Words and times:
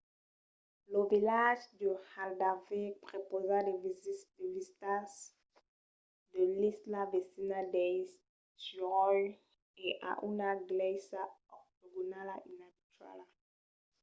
lo 0.91 0.99
vilatge 1.11 1.69
de 1.81 1.87
haldarsvík 2.11 2.93
prepausa 3.05 3.57
de 3.67 3.73
vistas 4.55 5.09
de 6.33 6.41
l’isla 6.59 7.01
vesina 7.13 7.59
d’eysturoy 7.73 9.21
e 9.85 9.87
a 10.09 10.11
una 10.31 10.49
glèisa 10.67 11.21
octogonala 11.57 12.35
inabituala 12.51 13.25